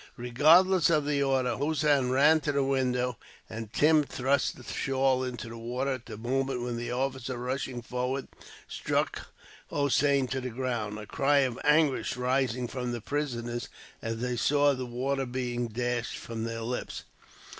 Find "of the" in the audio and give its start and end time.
0.89-1.21